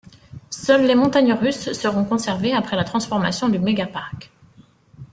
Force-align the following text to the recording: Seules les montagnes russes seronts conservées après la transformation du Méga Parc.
Seules 0.49 0.87
les 0.87 0.95
montagnes 0.95 1.31
russes 1.33 1.73
seronts 1.73 2.05
conservées 2.05 2.53
après 2.53 2.75
la 2.75 2.83
transformation 2.83 3.49
du 3.49 3.59
Méga 3.59 3.85
Parc. 3.85 4.31